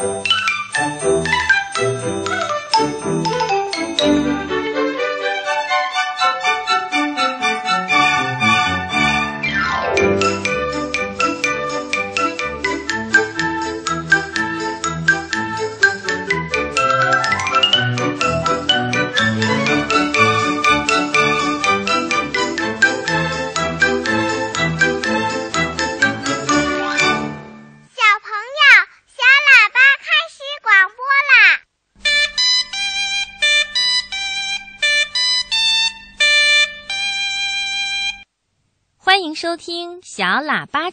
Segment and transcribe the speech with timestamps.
[0.00, 0.33] you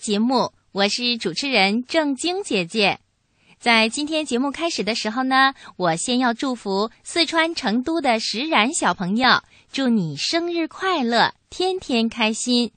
[0.02, 3.00] 节目，我是主持人郑晶姐姐。
[3.60, 12.72] 在今天节目开始的时候呢，我先要祝福四川成都的石冉小朋友，祝你生日快乐，天天开心。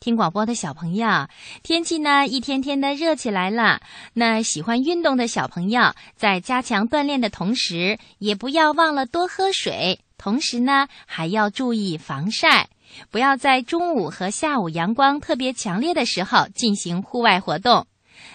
[0.00, 1.28] 听广播的小朋友，
[1.62, 3.80] 天气呢一天天的热起来了。
[4.14, 12.68] 那喜欢运动的小朋友，在加强锻炼的同时，也不要忘了多喝水，同时呢还要注意防晒。
[13.10, 17.86] 不要在中午和下午阳光特别强烈的时候进行户外活动。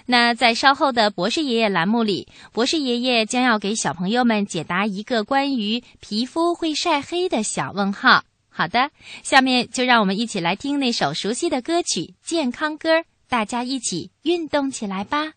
[0.05, 8.23] 那在稍后的博士爷爷栏目里，博士爷爷将要给小朋友们解答一个关于皮肤会晒黑的小问号。
[8.49, 8.91] 好的，
[9.23, 15.33] 下面就让我们一起来听那首熟悉的歌曲《健康歌》，大家一起运动起来吧。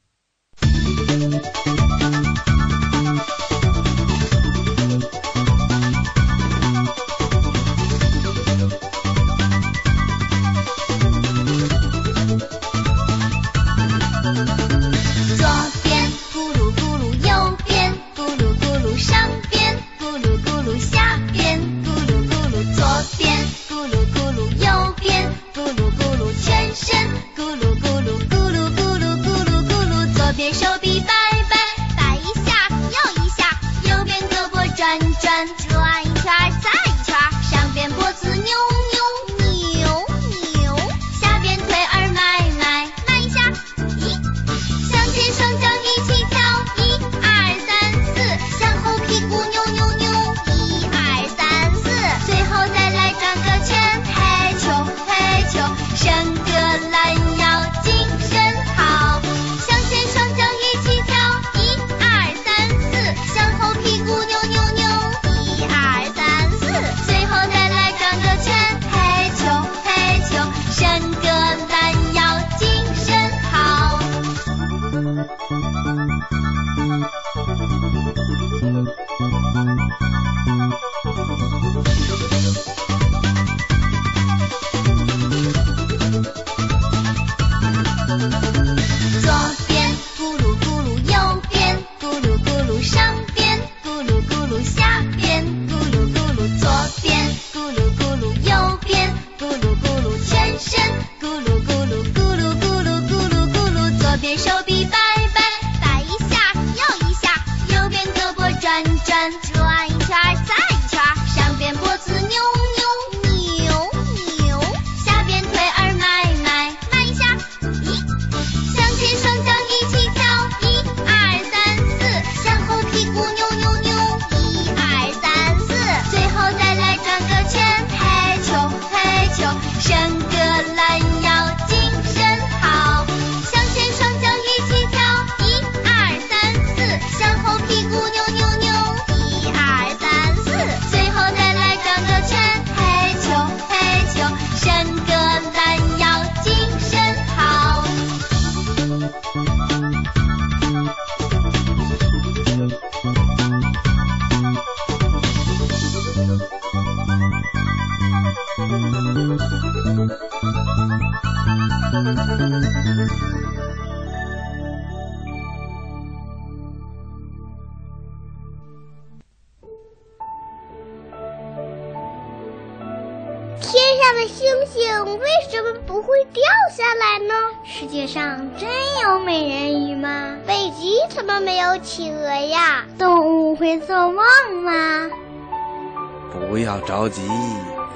[186.86, 187.20] 着急，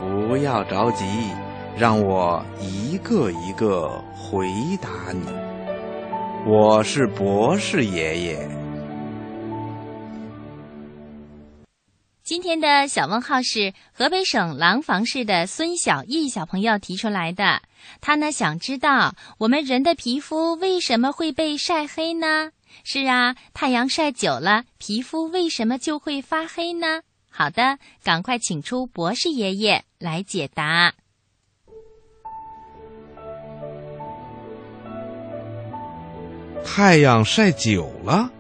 [0.01, 1.05] 不要着急，
[1.79, 4.49] 让我一个一个回
[4.83, 5.29] 答你。
[6.45, 8.51] 我是博士爷爷。
[12.25, 17.63] 今天的小问号是河北省廊坊市的孙小艺小朋友提出来的，
[18.01, 22.51] 他呢想知道我们人的皮肤为什么会被晒黑呢？
[22.83, 27.03] 是啊，太阳晒久了，皮肤为什么就会发黑呢？
[27.41, 30.93] 好的，赶快请出博士爷爷来解答。
[36.63, 38.31] 太阳晒久了，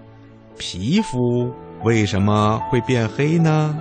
[0.58, 1.50] 皮肤
[1.82, 3.74] 为什么会变黑呢？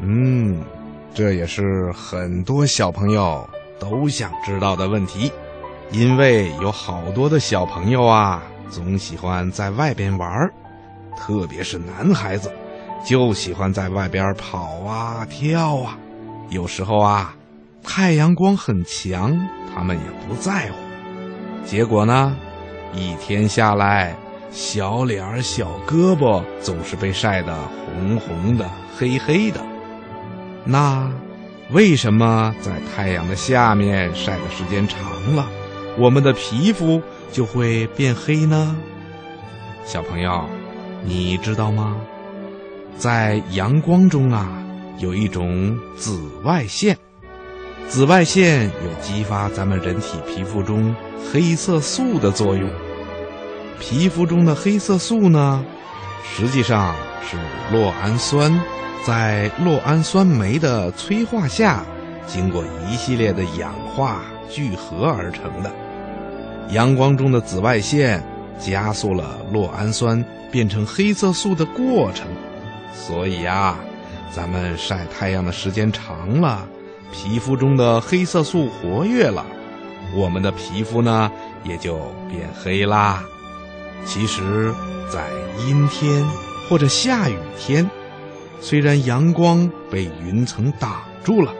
[0.00, 0.64] 嗯，
[1.12, 3.46] 这也是很多小朋友
[3.78, 5.30] 都想知道的问题，
[5.90, 8.42] 因为有好多的小朋友啊。
[8.70, 10.50] 总喜欢在外边玩
[11.18, 12.50] 特别是男孩子，
[13.04, 15.98] 就喜欢在外边跑啊跳啊。
[16.50, 17.34] 有时候啊，
[17.82, 19.36] 太阳光很强，
[19.74, 20.76] 他们也不在乎。
[21.64, 22.36] 结果呢，
[22.94, 24.16] 一天下来，
[24.50, 27.54] 小脸儿、小胳膊总是被晒得
[27.84, 29.60] 红红的、黑黑的。
[30.64, 31.10] 那
[31.70, 35.00] 为什么在太阳的下面晒的时间长
[35.34, 35.48] 了，
[35.98, 37.02] 我们的皮肤？
[37.32, 38.76] 就会变黑呢，
[39.84, 40.44] 小朋友，
[41.04, 41.96] 你知道吗？
[42.98, 44.48] 在阳光中啊，
[44.98, 46.96] 有一种紫外线，
[47.88, 50.94] 紫外线有激发咱们人体皮肤中
[51.30, 52.68] 黑色素的作用。
[53.78, 55.62] 皮肤中的黑色素呢，
[56.24, 57.36] 实际上是
[57.70, 58.58] 酪氨酸
[59.06, 61.84] 在酪氨酸酶的催化下，
[62.26, 65.70] 经过一系列的氧化聚合而成的。
[66.70, 68.24] 阳光中的紫外线
[68.58, 72.26] 加速了酪氨酸变成黑色素的过程，
[72.96, 73.76] 所以呀，
[74.32, 76.66] 咱们晒太阳的时间长了，
[77.12, 79.44] 皮肤中的黑色素活跃了，
[80.14, 81.30] 我们的皮肤呢
[81.62, 81.98] 也就
[82.28, 83.22] 变黑啦。
[84.04, 84.74] 其实，
[85.08, 85.28] 在
[85.58, 86.24] 阴天
[86.68, 87.88] 或者下雨天，
[88.60, 91.52] 虽然阳光被云层挡住了，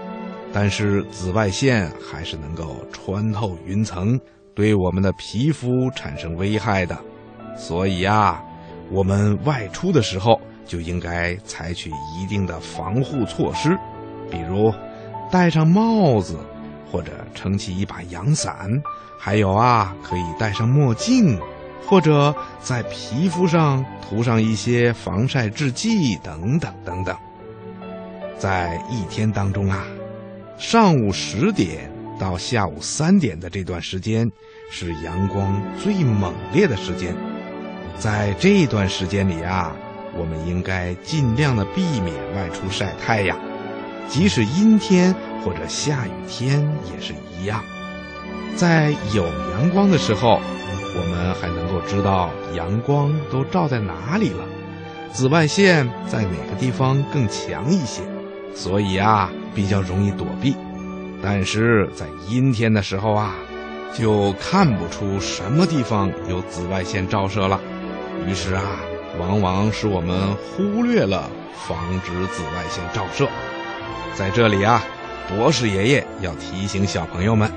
[0.52, 4.18] 但是紫外线还是能够穿透云层。
[4.54, 6.96] 对我们的皮肤产生危害的，
[7.58, 8.42] 所以呀，
[8.90, 13.76] 我们外出的时候就应该采取一定的防护措施，
[14.30, 14.72] 比如
[15.30, 16.38] 戴上帽子，
[16.90, 18.70] 或者撑起一把阳伞，
[19.18, 21.40] 还有啊，可以戴上墨镜，
[21.86, 27.16] 或者在皮肤上涂上一些防晒制剂等等等等。
[28.38, 29.84] 在一天当中啊，
[30.58, 31.90] 上午十点。
[32.18, 34.26] 到下午三点的这段时间，
[34.70, 37.14] 是阳光最猛烈的时间。
[37.98, 39.76] 在这段时间里啊，
[40.18, 43.38] 我们应该尽量的避免外出晒太阳，
[44.08, 45.14] 即使阴天
[45.44, 46.60] 或者下雨天
[46.92, 47.62] 也是一样。
[48.56, 50.40] 在有阳光的时候，
[50.94, 54.44] 我们还能够知道阳光都照在哪里了，
[55.12, 58.02] 紫外线在哪个地方更强一些，
[58.54, 60.56] 所以啊，比较容易躲避。
[61.22, 63.34] 但是在阴天的时候啊，
[63.94, 67.60] 就看不出什么地方有紫外线照射了，
[68.26, 68.62] 于是啊，
[69.18, 71.30] 往往使我们忽略了
[71.66, 73.28] 防止紫外线照射。
[74.14, 74.82] 在这里啊，
[75.28, 77.50] 博士爷爷要提醒小朋友们，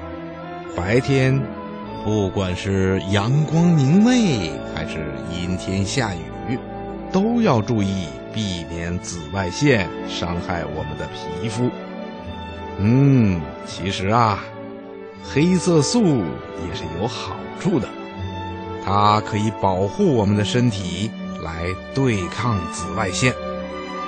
[0.75, 1.41] 白天
[2.03, 6.57] 不管是阳光明媚还是阴天下雨，
[7.11, 11.69] 都要注意避免紫外线伤害我们的皮肤。
[12.77, 14.39] 嗯，其实啊，
[15.23, 17.87] 黑色素也是有好处的，
[18.85, 23.33] 它可以保护我们的身体来对抗紫外线。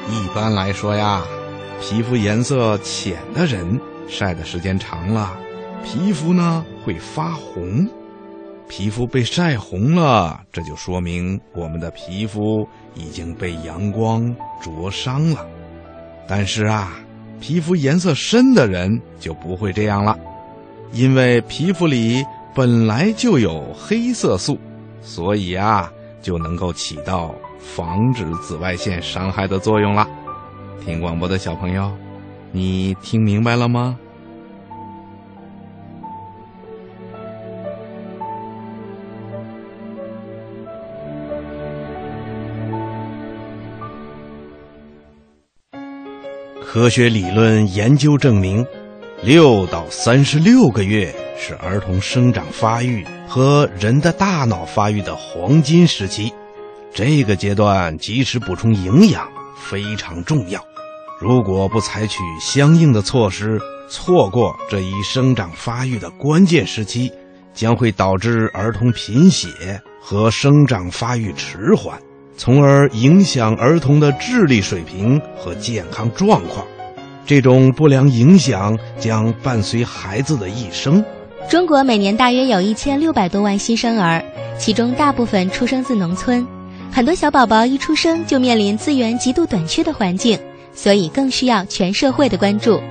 [0.09, 1.23] 一般来说呀，
[1.79, 5.37] 皮肤颜色浅的人晒的时间长了，
[5.83, 7.87] 皮肤呢会发红。
[8.67, 15.45] 皮肤被晒红了，这就说明我们的皮肤已经被阳光灼伤了。
[16.27, 16.91] 但是啊。
[17.39, 20.15] 皮肤颜色深的人就不会这样了，
[20.93, 22.23] 因为皮肤里
[22.53, 24.59] 本来就有黑色素，
[25.01, 30.07] 所以啊就能够起到防止紫外线伤害的作用了。
[30.83, 31.91] 听广播的小朋友，
[32.51, 33.97] 你听明白了吗？
[46.63, 48.65] 科学理论研究证明，
[49.23, 56.33] 六到三十六个月是儿童生长发育和人的大脑发育的黄金时期。
[56.91, 60.59] 这个阶段及时补充营养非常重要。
[61.19, 67.11] 如果不采取相应的措施，错过这一生长发育的关键时期，
[67.53, 71.95] 将会导致儿童贫血和生长发育迟缓。
[72.35, 76.65] 从而影响儿童的智力水平和健康状况，
[77.31, 81.01] 这种不良影响将伴随孩子的一生。
[81.49, 84.21] 中国每年大约有一千六百多万新生儿，
[84.59, 86.45] 其中大部分出生自农村，
[86.91, 90.37] 很多小宝宝一出生就面临资源极度短缺的环境，
[90.73, 92.81] 所以更需要全社会的关注。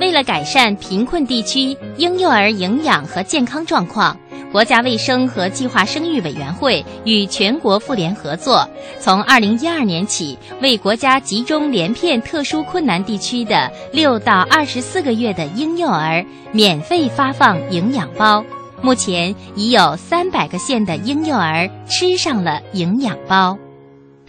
[0.00, 4.16] 为了改善贫困地区婴幼儿营养和健康状况，
[4.50, 8.66] 国家卫生和计划生育委员会与全国妇联合作，
[8.98, 18.42] 从二零一二年起，为国家集中连片特殊困难地区的六到二十四个月的婴幼儿免费发放营养包。
[18.80, 23.58] 目前已有三百个县的婴幼儿吃上了营养包。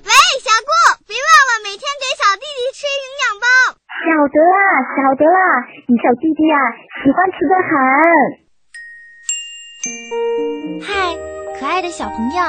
[0.03, 0.11] 喂，
[0.41, 3.47] 小顾，别忘了每天给小弟弟吃营养包。
[3.87, 4.59] 晓得啦，
[4.97, 5.39] 晓得啦，
[5.87, 6.55] 你小弟弟呀，
[7.03, 8.48] 喜欢吃的很。
[9.81, 11.15] 嗨，
[11.57, 12.43] 可爱的小朋友，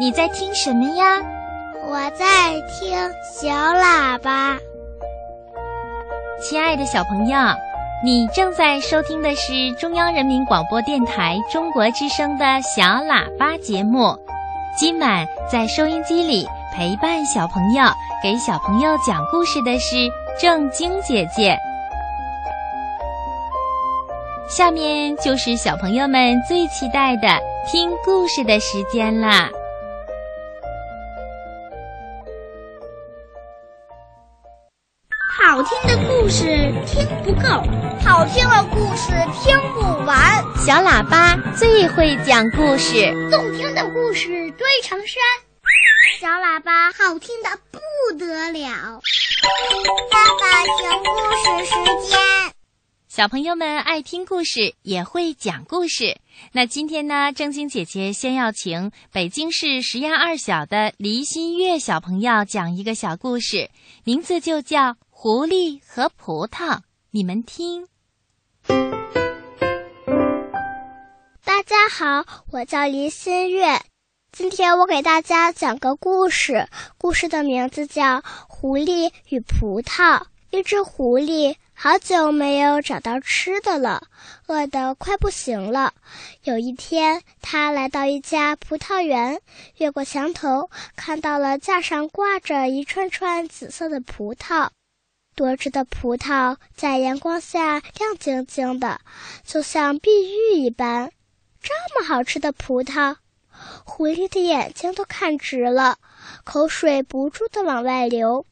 [0.00, 1.20] 你在听什么呀？
[1.86, 2.98] 我在听
[3.34, 4.56] 小喇叭。
[6.40, 7.36] 亲爱的小朋友，
[8.02, 14.16] 你正在收听的是中央人民广播电台中国之声的小喇叭节目。
[14.74, 17.84] 今晚在收音机里陪伴小朋友、
[18.22, 20.10] 给小朋友讲故事的是。
[20.40, 21.54] 正晶姐姐，
[24.50, 27.38] 下面就是小朋友们最期待的
[27.70, 29.48] 听故事的时间啦！
[35.38, 36.44] 好听的故事
[36.84, 37.62] 听不够，
[38.04, 40.18] 好听的故事听不完。
[40.66, 45.22] 小喇叭最会讲故事，动听的故事堆成山。
[46.20, 49.00] 小喇叭好听的不得了。
[50.10, 52.18] 爸爸讲故事时间，
[53.20, 56.18] 小朋友们爱听故事，也会讲故事。
[56.52, 63.68] 那今天呢，正晶姐姐先要请北京市实验二小的黎新月小朋友讲一个小故事，
[64.04, 66.76] 名字就叫《狐狸和葡萄》。
[67.10, 67.86] 你们听。
[71.44, 73.82] 大家好，我叫黎新月。
[74.32, 78.02] 今天我给大家讲个故事，故事的名字叫
[78.48, 80.20] 《狐狸与葡萄》。
[80.52, 84.02] 一只狐狸好久没有找到吃的了，
[84.48, 85.94] 饿得快不行了。
[86.44, 89.40] 有一天，他来到一家葡萄园，
[89.78, 94.68] 越过墙头，看到了架上挂着一串串紫色的葡萄，
[95.34, 99.00] 多汁的葡萄在阳光下亮晶晶的，
[99.42, 101.10] 就像碧玉一般。
[101.62, 103.16] 这么好吃的葡萄！
[103.86, 105.96] 狐狸的眼睛都看直了，
[106.44, 108.44] 口水不住的往外流。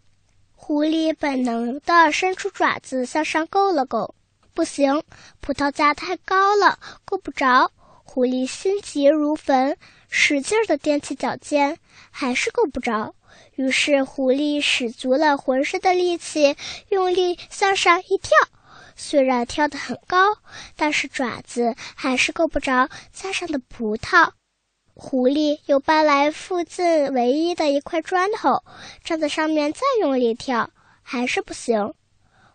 [0.68, 4.14] 狐狸本能的伸出爪子向上够了够，
[4.52, 5.02] 不行，
[5.40, 7.72] 葡萄架太高了，够不着。
[8.04, 9.78] 狐狸心急如焚，
[10.10, 11.78] 使劲的踮起脚尖，
[12.10, 13.14] 还是够不着。
[13.54, 16.54] 于是狐狸使足了浑身的力气，
[16.90, 18.32] 用力向上一跳。
[18.94, 20.36] 虽然跳得很高，
[20.76, 24.32] 但是爪子还是够不着架上的葡萄。
[25.00, 28.64] 狐狸又搬来附近唯一的一块砖头，
[29.04, 30.70] 站在上面再用力跳，
[31.02, 31.94] 还是不行。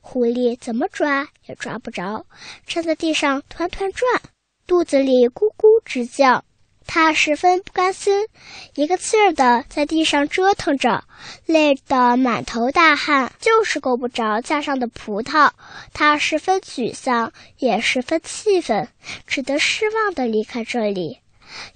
[0.02, 2.26] 狐狸怎么抓也抓不着，
[2.68, 4.22] 站在地上团团转，
[4.68, 6.44] 肚子里咕咕直叫。
[6.86, 8.28] 他十分不甘心，
[8.76, 11.06] 一个劲儿的在地上折腾着，
[11.46, 15.50] 累得满头大汗，就是够不着架上的葡萄。
[15.94, 18.90] 他十分沮丧，也十分气愤，
[19.26, 21.23] 只得失望的离开这里。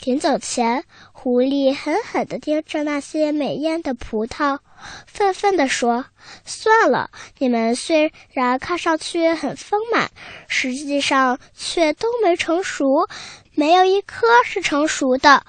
[0.03, 4.59] 临走前，狐狸狠狠地盯着那些美艳的葡萄，
[5.05, 6.05] 愤愤地说
[6.45, 10.09] ：“算了，你们虽然看上去很丰满，
[10.47, 12.85] 实际上却都没成熟，
[13.55, 15.43] 没有一颗是成熟的。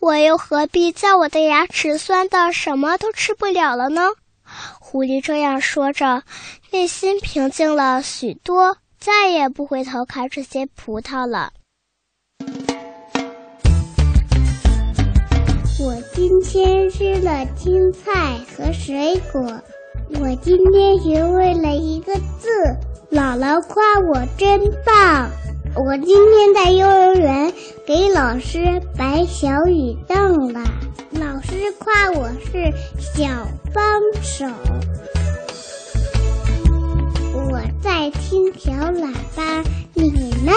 [0.00, 4.02] 我又何必叫我的牙齿酸的什么都吃不了了呢？”
[4.78, 6.22] 狐狸这样说着，
[6.70, 11.52] 内心平静了许多，再也不回头看这些葡萄了。
[16.54, 19.60] 今天吃了青菜和水果。
[20.20, 22.48] 我今天学会了一个字，
[23.10, 25.28] 姥姥夸我真棒。
[25.74, 27.52] 我今天在幼儿园
[27.84, 30.62] 给老师摆小雨凳了，
[31.10, 33.26] 老师夸我是小
[33.72, 34.46] 帮手。
[37.50, 40.52] 我在听小喇叭，你呢？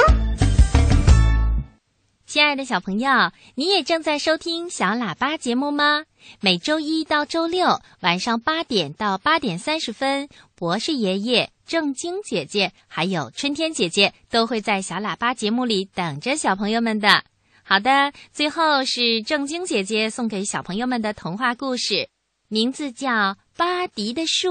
[2.38, 6.06] 亲爱的小朋友，你也正在收听小喇叭节目吗？
[6.39, 17.24] 每周一到周六晚上八点到八点三十分，博士爷爷、正晶姐姐还有春天姐姐都会在小喇叭节目里等着小朋友们的。
[17.63, 22.08] 好的，最后是正晶姐姐送给小朋友们的童话故事，
[22.50, 23.10] 名字叫
[23.56, 24.50] 《巴迪的树》。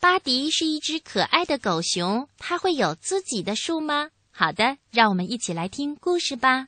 [0.00, 4.08] 巴迪是一只可爱的狗熊，它会有自己的树吗？
[4.32, 6.66] 好的，让我们一起来听故事吧。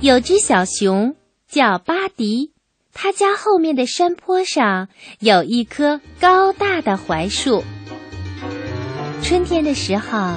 [0.00, 1.16] 有只小熊
[1.50, 2.52] 叫巴迪，
[2.94, 4.88] 他家后面的山坡上
[5.18, 7.62] 有一棵高大的槐树。
[9.22, 10.34] 春天的时候，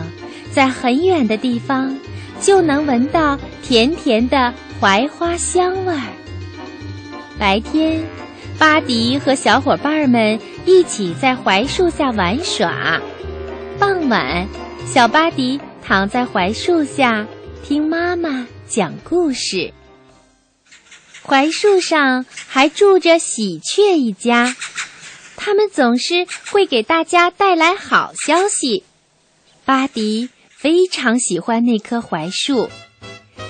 [0.51, 1.95] 在很远的地方
[2.41, 6.20] 就能闻到甜甜的槐花香味儿。
[7.41, 8.07] 白天，
[8.59, 13.01] 巴迪和小伙伴们一起在槐树下玩耍；
[13.79, 14.47] 傍晚，
[14.85, 17.25] 小巴迪躺在槐树下
[17.63, 19.73] 听妈妈讲故事。
[21.23, 24.55] 槐树上还住着喜鹊一家。
[25.35, 28.83] 他们总是会给大家带来好消息。
[29.65, 32.69] 巴迪非常喜欢那棵槐树，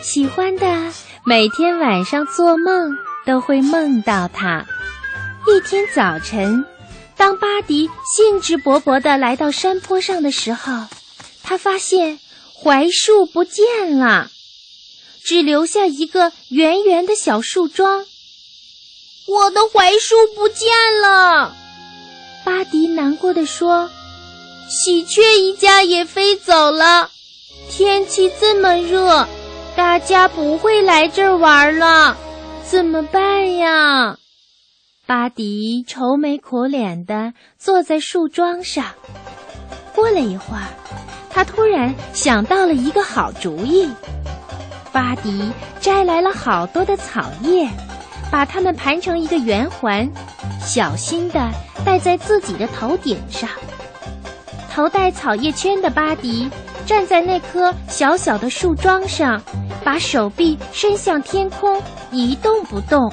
[0.01, 0.93] 喜欢的
[1.25, 2.95] 每天晚上做梦
[3.25, 4.65] 都会梦到它。
[5.47, 6.65] 一天早晨，
[7.17, 10.85] 当巴迪兴致勃勃地来到山坡上的时候，
[11.43, 12.19] 他发现
[12.53, 14.29] 槐树不见了，
[15.23, 18.05] 只留下一个圆圆的小树桩。
[19.27, 20.69] 我的槐树不见
[21.01, 21.55] 了！
[22.43, 23.89] 巴迪难过的说
[24.69, 27.09] ：“喜鹊一家也飞走了。
[27.69, 29.27] 天气这么热，
[29.75, 32.17] 大家不会来这儿玩了，
[32.63, 34.17] 怎么办呀？”
[35.07, 38.85] 巴迪愁眉苦脸的坐在树桩上。
[39.93, 40.67] 过了一会儿，
[41.29, 43.89] 他突然想到了一个好主意。
[44.91, 47.69] 巴迪摘来了好多的草叶，
[48.31, 50.09] 把它们盘成一个圆环，
[50.61, 51.51] 小心的。
[51.83, 53.49] 戴在自己的头顶上，
[54.71, 56.47] 头戴草叶圈的巴迪
[56.85, 59.41] 站在那棵小小的树桩上，
[59.83, 63.11] 把手臂伸向天空，一动不动。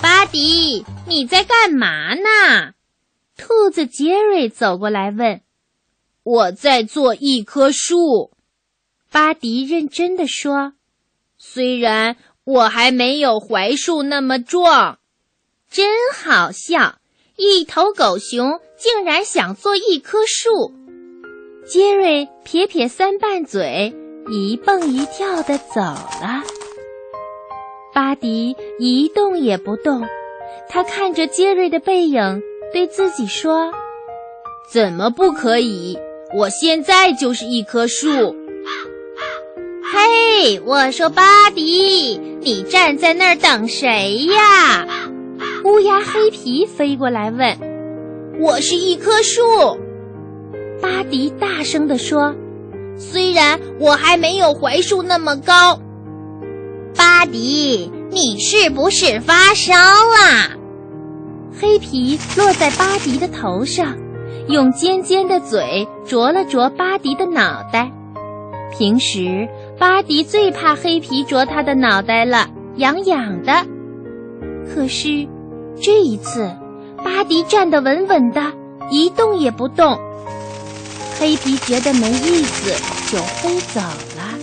[0.00, 2.72] 巴迪，你在干嘛呢？
[3.36, 5.40] 兔子杰瑞走过来问。
[6.22, 8.32] 我在做一棵树，
[9.10, 10.74] 巴迪认真的说。
[11.38, 14.98] 虽然我还没有槐树那么壮。
[15.70, 16.98] 真好笑！
[17.36, 20.72] 一头狗熊竟然想做一棵树。
[21.70, 23.94] 杰瑞撇撇三瓣嘴，
[24.30, 26.42] 一蹦一跳的走了。
[27.92, 30.06] 巴迪一动也不动，
[30.70, 32.40] 他看着杰瑞的背影，
[32.72, 33.70] 对自己说
[34.72, 35.98] ：“怎么不可以？
[36.38, 38.34] 我现在就是一棵树。”
[39.92, 44.86] 嘿，我说巴迪，你站在那儿等谁呀？
[45.64, 47.58] 乌鸦黑皮飞过来问
[48.40, 49.42] ：“我是一棵树。”
[50.80, 52.34] 巴迪大声地说
[52.96, 55.80] ：“虽然我还没有槐树那么高。”
[56.96, 60.56] 巴迪，你是不是发烧了？
[61.60, 63.96] 黑皮落在巴迪的头上，
[64.48, 67.90] 用尖尖的嘴啄了啄巴迪的脑袋。
[68.76, 73.64] 平时巴迪最怕黑皮啄他的脑袋了，痒痒的。
[74.72, 75.28] 可是。
[75.80, 76.50] 这一次，
[77.04, 78.42] 巴迪站得稳稳的，
[78.90, 79.96] 一动也不动。
[81.18, 82.70] 黑皮觉得没意思，
[83.10, 84.38] 就飞走了。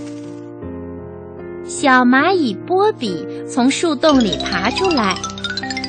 [1.66, 5.16] 小蚂蚁波比从树洞里爬出来，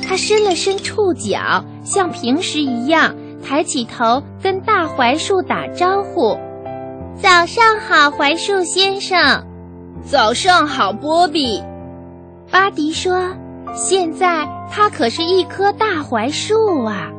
[0.07, 6.37] 它伸了伸触角，像平时一样抬起头跟大槐树打招呼
[7.21, 9.45] ：“早上好，槐树先生。
[10.09, 11.61] ”“早上好，波比。”
[12.49, 13.31] 巴迪说。
[13.75, 17.11] 现在它可是一棵大槐树啊！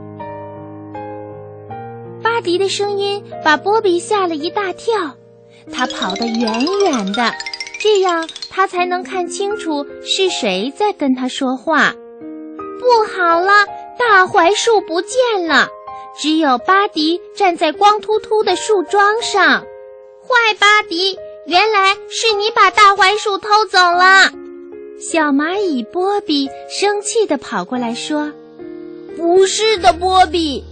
[2.38, 5.16] 巴迪的声音把波比吓了一大跳，
[5.72, 7.32] 他跑得远远的，
[7.82, 11.96] 这样他才能看清楚是谁在跟他说话。
[12.78, 13.66] 不好了，
[13.98, 15.66] 大槐树不见了，
[16.16, 19.62] 只有巴迪站在光秃秃的树桩上。
[20.22, 24.30] 坏巴迪，原来是你把大槐树偷走了！
[25.00, 28.30] 小蚂蚁波比生气地跑过来说
[29.18, 30.64] ：“不是的，波比。”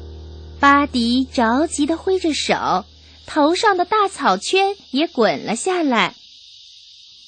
[0.67, 2.85] 巴迪着急地挥着手，
[3.25, 6.17] 头上的大草圈也滚了下来。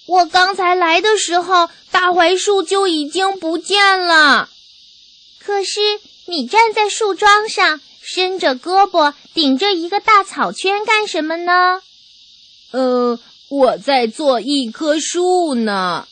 [0.07, 4.49] 我刚才来的时候，大槐树就已经不见了。
[5.39, 5.79] 可是
[6.27, 11.81] 你站在树桩上，伸着胳膊顶着一个大草圈干什么呢？
[12.73, 13.21] 呃，
[13.51, 16.09] 我在做一棵树呢。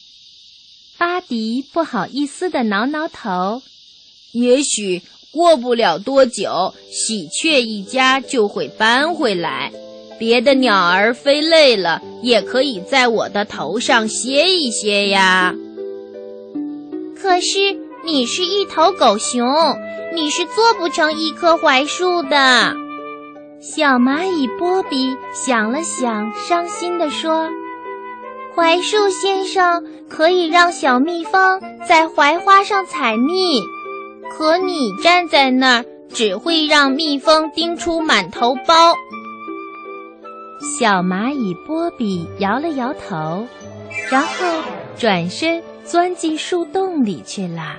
[0.96, 3.62] 巴迪不好意思地挠挠头，
[4.30, 9.72] 也许过不了多久，喜鹊一家就会搬回来。
[10.18, 15.54] 别的鸟儿飞累了，也可以在我的头上歇一歇呀。
[17.20, 19.46] 可是你是一头狗熊，
[20.14, 22.74] 你是做不成一棵槐树的。
[23.60, 27.50] 小蚂蚁波比想了想，伤心地说
[28.54, 33.60] ：“槐树先生可以让小蜜蜂在槐花上采蜜，
[34.30, 38.94] 可你站在那儿，只会让蜜蜂叮出满头包。”
[40.78, 43.46] 小蚂蚁波比摇了摇头，
[44.10, 44.62] 然后
[44.98, 47.78] 转身钻进树洞里去了。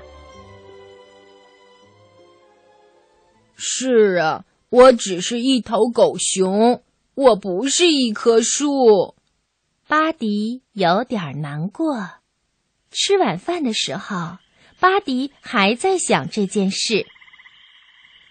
[3.55, 6.81] 是啊，我只是一头狗熊，
[7.15, 9.15] 我不是一棵树。
[9.88, 11.97] 巴迪有点难过。
[12.91, 14.38] 吃晚饭的时候，
[14.79, 17.07] 巴迪还在想这件事。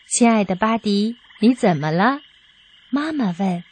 [0.08, 2.20] 亲爱的巴迪，你怎么了？
[2.90, 3.64] 妈妈问。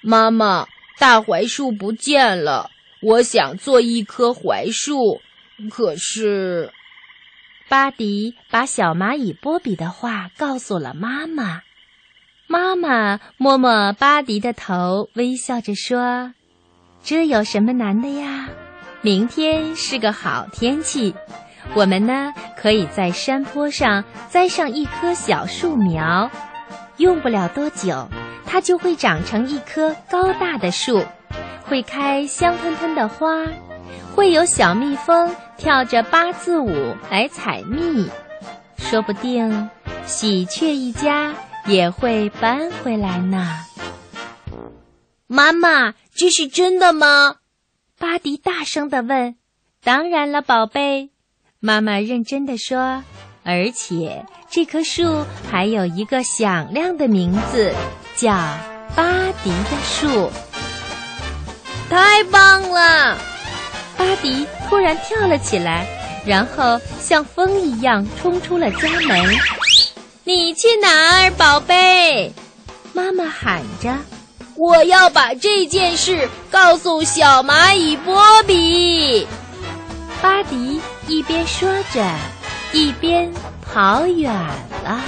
[0.00, 0.68] 妈妈，
[0.98, 2.70] 大槐树不见了。
[3.00, 5.20] 我想做一棵槐树，
[5.70, 6.72] 可是，
[7.68, 11.62] 巴迪把小蚂蚁波比的话告诉了妈妈。
[12.46, 16.34] 妈妈摸摸巴迪的头，微笑着说
[17.02, 18.48] ：“这有什么难的呀？
[19.00, 21.12] 明天是个好天气，
[21.74, 26.30] 我们呢可以在山坡上栽上一棵小树苗，
[26.98, 28.08] 用不了多久。”
[28.44, 31.02] 它就会长成一棵高大的树，
[31.64, 33.46] 会开香喷喷的花，
[34.14, 38.10] 会有小蜜蜂跳着八字舞来采蜜，
[38.76, 39.70] 说不定
[40.04, 41.32] 喜鹊一家
[41.64, 43.48] 也会搬回来呢。
[45.26, 47.36] 妈妈，这是真的吗？
[47.98, 49.36] 巴迪大声地问。
[49.82, 51.10] 当然了，宝贝，
[51.64, 53.02] 妈妈认真地说。
[53.44, 57.72] 而且这棵树还有一个响亮的名字。
[58.14, 58.30] 叫
[58.94, 59.04] 巴
[59.42, 60.30] 迪的树，
[61.88, 63.16] 太棒了！
[63.96, 65.86] 巴迪突然跳了起来，
[66.26, 69.34] 然后像风一样冲出了家门。
[70.24, 72.32] 你去哪儿，宝贝？
[72.92, 73.96] 妈妈喊着。
[74.56, 79.26] 我要把这件事告诉小蚂蚁波比。
[80.20, 82.04] 巴迪一边说着，
[82.72, 85.00] 一边跑远了。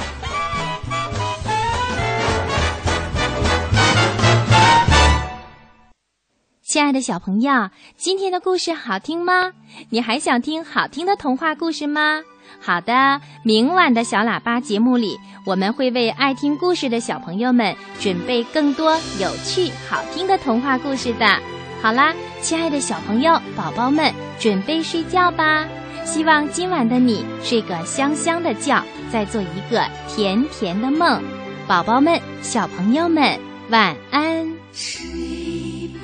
[6.63, 9.53] 亲爱的小朋友，今天的故事好听吗？
[9.91, 12.23] 你还想听好听的童话故事吗？
[12.61, 21.39] 好的，明晚的小喇叭节目里，我们会为爱听故事的小朋友们准备更多有趣好听的童话故事的。
[21.81, 25.65] 好啦，亲爱的小朋友、宝宝们，准备睡觉吧。
[26.05, 31.23] 希望今晚的你睡个香香的觉再做一个甜甜的梦。
[31.67, 33.39] 宝宝们小朋友们
[33.71, 34.47] 晚安。
[34.73, 36.01] 睡吧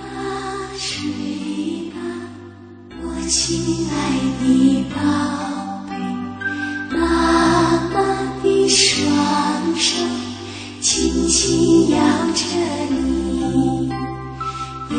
[0.76, 2.00] 睡吧
[3.02, 3.92] 我亲爱
[4.40, 4.96] 的宝
[5.90, 7.00] 贝妈
[7.92, 7.96] 妈
[8.42, 10.04] 的双手
[10.80, 11.96] 轻轻摇
[12.32, 12.44] 着
[12.90, 13.90] 你
[14.90, 14.96] 摇